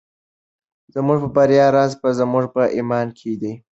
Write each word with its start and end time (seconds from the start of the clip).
زموږ 0.93 1.17
د 1.23 1.25
بریا 1.35 1.67
راز 1.75 1.91
په 2.01 2.09
زموږ 2.19 2.45
په 2.55 2.63
ایمان 2.75 3.07
کې 3.17 3.31
دی. 3.41 3.53